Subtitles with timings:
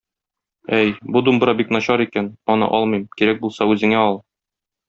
[0.77, 4.23] Әй, бу думбра бик начар икән, аны алмыйм, кирәк булса үзеңә ал!